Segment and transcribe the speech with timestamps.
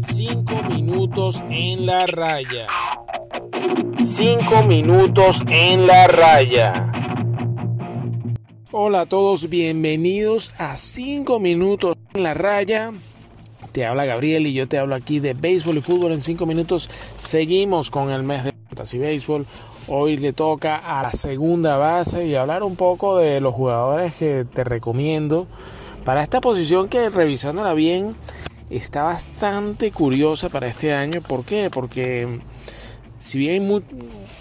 [0.00, 2.66] Cinco minutos en la raya.
[4.16, 6.92] Cinco minutos en la raya.
[8.72, 12.92] Hola a todos, bienvenidos a 5 minutos en la raya.
[13.72, 16.90] Te habla Gabriel y yo te hablo aquí de béisbol y fútbol en 5 minutos.
[17.16, 19.46] Seguimos con el mes de Fantasy Béisbol.
[19.88, 24.44] Hoy le toca a la segunda base y hablar un poco de los jugadores que
[24.44, 25.46] te recomiendo
[26.06, 28.14] para esta posición que revisándola bien
[28.70, 31.20] está bastante curiosa para este año.
[31.20, 31.68] ¿Por qué?
[31.68, 32.38] Porque
[33.18, 33.82] si bien hay muy,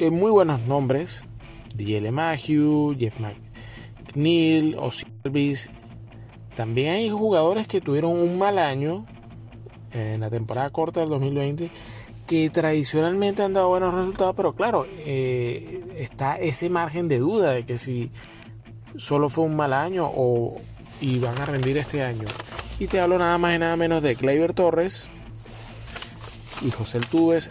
[0.00, 1.22] hay muy buenos nombres,
[1.74, 3.42] DJ LeMahieu, Jeff McNeil,
[4.14, 5.68] Neil o Silvis.
[6.56, 9.04] También hay jugadores que tuvieron un mal año
[9.92, 11.70] en la temporada corta del 2020
[12.26, 17.66] que tradicionalmente han dado buenos resultados, pero claro, eh, está ese margen de duda de
[17.66, 18.10] que si
[18.96, 20.56] solo fue un mal año o
[21.00, 22.26] y van a rendir este año.
[22.78, 25.08] Y te hablo nada más y nada menos de Kleiber Torres
[26.62, 27.50] y José Tuves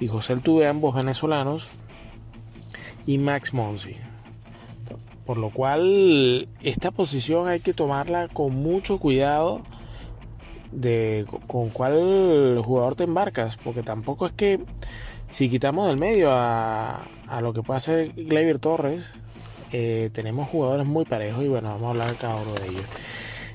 [0.00, 1.76] y José Tuve, ambos venezolanos,
[3.06, 3.96] y Max Monsi.
[5.24, 9.62] Por lo cual, esta posición hay que tomarla con mucho cuidado
[10.72, 14.60] de con cuál jugador te embarcas, porque tampoco es que
[15.30, 19.14] si quitamos del medio a, a lo que puede hacer Gleyber Torres,
[19.76, 22.84] eh, tenemos jugadores muy parejos y bueno, vamos a hablar cada uno de ellos.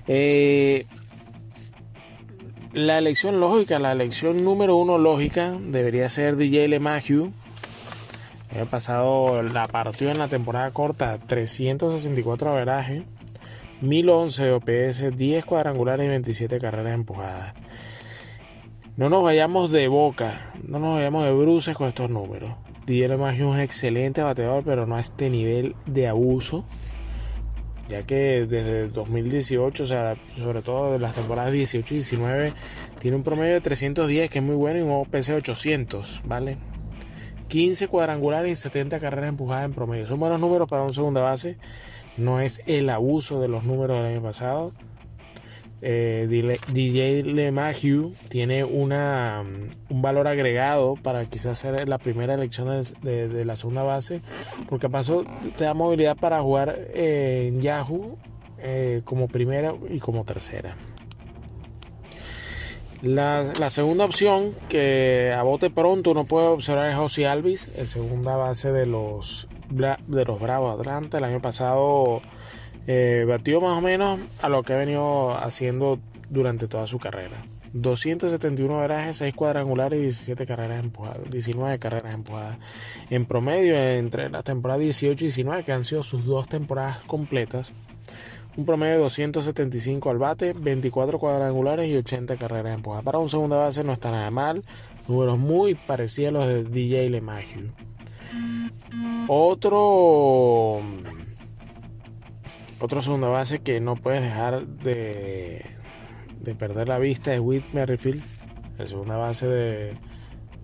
[0.08, 0.86] Eh,
[2.74, 7.32] la elección lógica, la elección número uno lógica debería ser DJ LeMahieu
[8.56, 13.04] el pasado la partió en la temporada corta 364 averaje,
[13.82, 17.54] 1011 OPS, 10 cuadrangulares y 27 carreras empujadas.
[18.98, 22.52] No nos vayamos de boca, no nos vayamos de bruces con estos números.
[22.90, 26.66] Didier es un excelente bateador, pero no a este nivel de abuso.
[27.88, 32.54] Ya que desde 2018, o sea, sobre todo de las temporadas 18 y 19,
[33.00, 36.58] tiene un promedio de 310 que es muy bueno y un de 800, ¿vale?
[37.48, 40.08] 15 cuadrangulares y 70 carreras empujadas en promedio.
[40.08, 41.58] Son buenos números para un segunda base.
[42.18, 44.72] No es el abuso de los números del año pasado.
[45.82, 46.28] Eh,
[46.74, 49.44] DJ LeMahieu tiene una,
[49.90, 54.22] un valor agregado para quizás ser la primera elección de, la segunda base,
[54.68, 55.24] porque pasó
[55.58, 58.18] te da movilidad para jugar en Yahoo
[58.60, 60.76] eh, como primera y como tercera.
[63.02, 68.36] La, segunda opción que a bote pronto uno puede observar es José Alvis, el segunda
[68.36, 71.18] base de los, de los Bravos Atlanta.
[71.18, 72.22] El año pasado
[72.92, 77.38] eh, batió más o menos a lo que ha venido haciendo durante toda su carrera.
[77.74, 82.58] 271 verajes, 6 cuadrangulares y 17 carreras empujadas, 19 carreras empujadas.
[83.12, 87.74] En promedio, entre las temporadas 18 y 19, que han sido sus dos temporadas completas,
[88.58, 93.06] un promedio de 275 al bate, 24 cuadrangulares y 80 carreras empujadas.
[93.06, 94.64] Para un segunda base no está nada mal.
[95.08, 97.70] Números muy parecidos a los de DJ LeMahieu.
[99.28, 100.82] Otro
[102.80, 105.66] otro segunda base que no puedes dejar de,
[106.40, 108.24] de perder la vista es Whit Merrifield,
[108.78, 109.94] el segunda base de,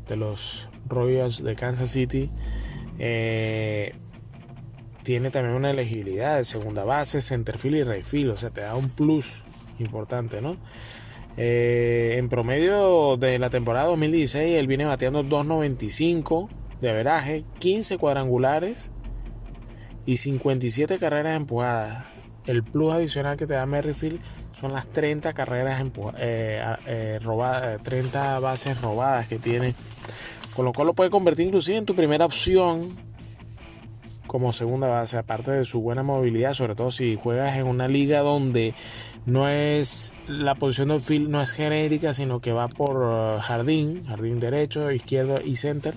[0.07, 2.31] de los Royals de Kansas City.
[2.99, 3.93] Eh,
[5.03, 8.89] tiene también una elegibilidad de segunda base, centerfield y rayfield, o sea, te da un
[8.89, 9.43] plus
[9.77, 10.57] importante, ¿no?
[11.37, 16.47] Eh, en promedio, desde la temporada 2016, él viene bateando 2.95
[16.81, 18.89] de averaje, 15 cuadrangulares
[20.05, 22.05] y 57 carreras empujadas.
[22.45, 24.19] El plus adicional que te da Merrifield
[24.51, 25.83] son las 30 carreras
[26.17, 29.73] eh, eh, robadas, 30 bases robadas que tiene,
[30.55, 32.95] con lo cual lo puede convertir inclusive en tu primera opción
[34.27, 38.19] como segunda base, aparte de su buena movilidad, sobre todo si juegas en una liga
[38.19, 38.73] donde
[39.25, 44.05] no es la posición de field no es genérica, sino que va por uh, jardín,
[44.05, 45.93] jardín derecho, izquierdo y center,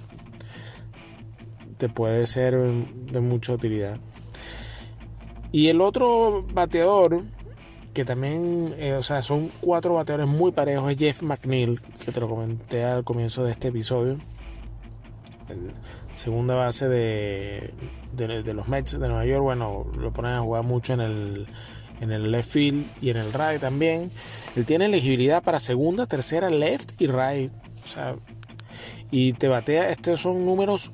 [1.78, 3.98] te puede ser de mucha utilidad.
[5.50, 7.22] Y el otro bateador,
[7.94, 12.20] que también, eh, o sea, son cuatro bateadores muy parejos, es Jeff McNeil, que te
[12.20, 14.18] lo comenté al comienzo de este episodio
[16.18, 17.72] segunda base de,
[18.12, 21.46] de, los Mets de Nueva York, bueno, lo ponen a jugar mucho en el,
[22.00, 24.10] en el left field y en el right también.
[24.56, 27.52] Él tiene elegibilidad para segunda, tercera, left y right.
[27.84, 28.16] O sea,
[29.10, 30.90] y te batea, estos son números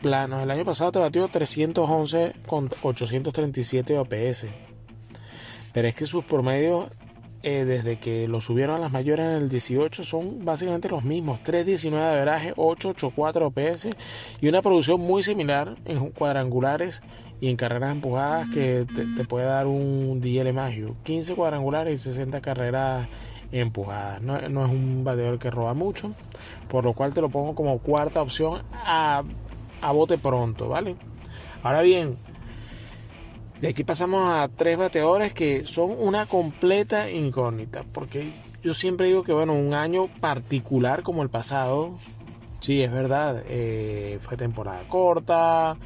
[0.00, 0.42] planos.
[0.42, 4.46] El año pasado te batió 311 con 837 OPS.
[5.72, 6.86] Pero es que sus promedios
[7.42, 11.40] eh, desde que lo subieron a las mayores en el 18 son básicamente los mismos.
[11.40, 13.88] 3.19 de averaje, 8.84 OPS
[14.42, 17.02] y una producción muy similar en cuadrangulares
[17.40, 18.86] y en carreras empujadas que
[19.16, 20.96] te, puede dar un DL Magio.
[21.04, 23.08] 15 cuadrangulares y 60 carreras
[23.52, 24.20] empujadas.
[24.20, 26.12] No, no, es un bateador que roba mucho,
[26.68, 29.22] por lo cual te lo pongo como cuarta opción a,
[29.80, 30.96] a bote pronto, ¿vale?
[31.62, 32.16] Ahora bien,
[33.60, 38.30] de aquí pasamos a tres bateadores que son una completa incógnita, porque
[38.62, 41.94] yo siempre digo que, bueno, un año particular como el pasado,
[42.60, 45.76] sí, es verdad, eh, fue temporada corta,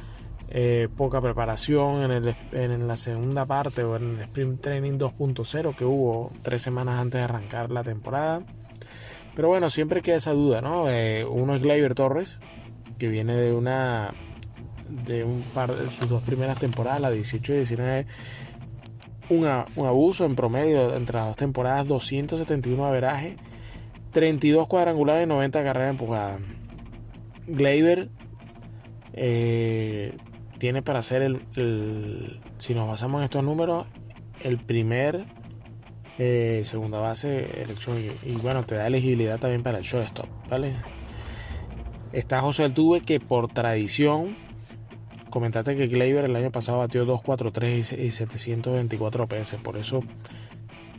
[0.49, 5.75] eh, poca preparación en, el, en, la segunda parte o en el Sprint Training 2.0
[5.75, 8.41] que hubo tres semanas antes de arrancar la temporada.
[9.35, 10.89] Pero bueno, siempre queda esa duda, ¿no?
[10.89, 12.39] Eh, uno es Gleyber Torres,
[12.97, 14.11] que viene de una
[14.89, 18.05] de un par de sus dos primeras temporadas, la 18 y 19,
[19.29, 23.37] un, abuso en promedio entre las dos temporadas, 271 averaje,
[24.11, 26.39] 32 cuadrangulares y 90 carreras empujadas.
[27.47, 28.09] Gleyber
[29.13, 30.15] eh,
[30.57, 33.87] tiene para ser el, si nos basamos en estos números,
[34.43, 35.25] el primer
[36.17, 40.73] eh, segunda base elección y, bueno, te da elegibilidad también para el shortstop, ¿vale?
[42.15, 44.37] Está José Altuve que por tradición
[45.29, 49.99] comentaste que Gleyber el año pasado batió 243 y 724 PS, por eso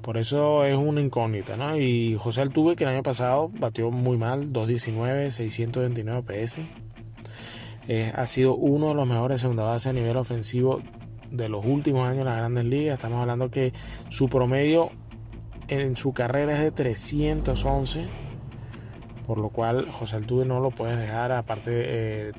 [0.03, 1.79] por eso es una incógnita, ¿no?
[1.79, 6.59] Y José Altuve que el año pasado batió muy mal, 219, 629 PS.
[8.15, 10.83] ha sido uno de los mejores segunda base a nivel ofensivo
[11.31, 12.99] de los últimos años en las grandes ligas.
[12.99, 13.73] Estamos hablando que
[14.11, 14.91] su promedio
[15.69, 18.07] en su carrera es de 311,
[19.27, 22.33] por lo cual José Altuve no lo puedes dejar, aparte eh,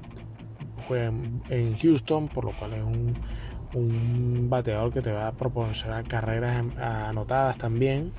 [0.87, 1.11] juega
[1.49, 3.13] en Houston, por lo cual es un,
[3.73, 8.11] un bateador que te va a proporcionar carreras anotadas también.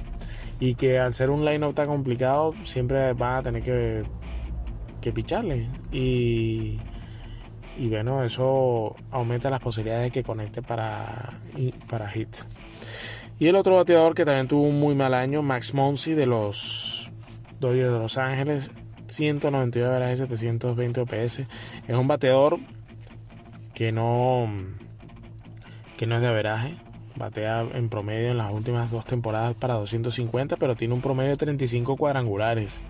[0.60, 4.02] Y que al ser un line-up tan complicado siempre van a tener que,
[5.00, 5.68] que picharle.
[5.92, 6.80] Y,
[7.78, 11.32] y bueno eso aumenta las posibilidades de que conecte para,
[11.88, 12.36] para hit
[13.38, 16.97] y el otro bateador que también tuvo un muy mal año Max Monsi de los
[17.60, 18.70] Dodgers de Los Ángeles
[19.06, 21.40] 192 veraje 720 OPS.
[21.88, 22.58] Es un bateador
[23.74, 24.48] que no
[25.96, 26.76] que no es de averaje.
[27.16, 31.36] Batea en promedio en las últimas dos temporadas para 250, pero tiene un promedio de
[31.36, 32.80] 35 cuadrangulares.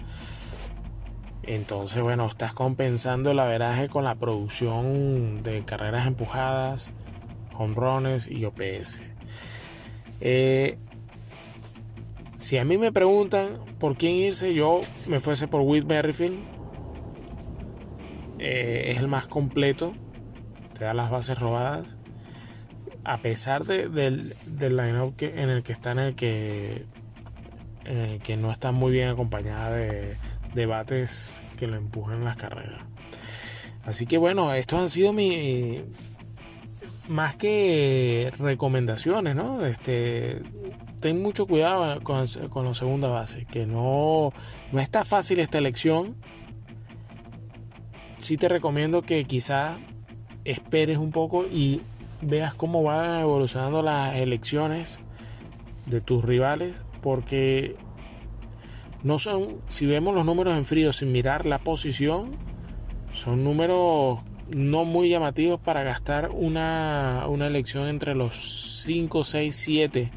[1.44, 6.92] Entonces, bueno, estás compensando el averaje con la producción de carreras empujadas,
[7.56, 9.00] home runs y OPS.
[10.20, 10.76] Eh,
[12.38, 13.48] si a mí me preguntan
[13.80, 16.38] por quién irse, yo me fuese por Will Merrifield.
[18.38, 19.92] Eh, es el más completo.
[20.78, 21.98] Te da las bases robadas.
[23.02, 26.84] A pesar de, del, del line-up en el que está, en el que,
[28.22, 30.16] que no está muy bien acompañada de
[30.54, 32.82] debates que lo empujan las carreras.
[33.84, 35.82] Así que bueno, estos han sido mi
[37.08, 39.64] más que recomendaciones, ¿no?
[39.64, 40.42] Este
[41.00, 44.32] ten mucho cuidado con, con la segunda base, que no,
[44.72, 46.16] no está fácil esta elección.
[48.18, 49.78] Sí te recomiendo que quizás
[50.44, 51.80] esperes un poco y
[52.20, 54.98] veas cómo van evolucionando las elecciones
[55.86, 57.76] de tus rivales, porque
[59.04, 62.32] no son, si vemos los números en frío sin mirar la posición,
[63.12, 64.20] son números
[64.54, 70.10] no muy llamativos para gastar una, una elección entre los 5, 6, 7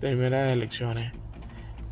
[0.00, 1.12] primeras elecciones.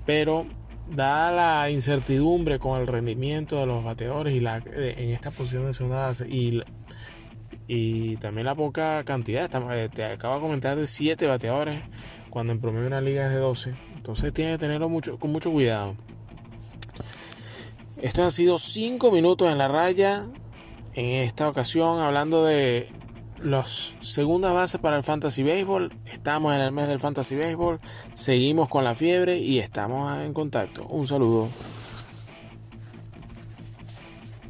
[0.05, 0.47] Pero
[0.89, 5.67] dada la incertidumbre con el rendimiento de los bateadores y la, eh, en esta posición
[5.67, 6.63] de segunda base y,
[7.67, 11.81] y también la poca cantidad, eh, te acabo de comentar de 7 bateadores
[12.31, 13.75] cuando en promedio una liga es de 12.
[13.97, 15.97] Entonces tiene que tenerlo mucho, con mucho cuidado.
[18.01, 20.27] Estos han sido 5 minutos en la raya.
[20.97, 22.89] En esta ocasión hablando de
[23.43, 25.93] los segundas bases para el Fantasy Baseball.
[26.07, 27.81] Estamos en el mes del Fantasy Baseball.
[28.15, 30.87] Seguimos con la fiebre y estamos en contacto.
[30.87, 31.49] Un saludo.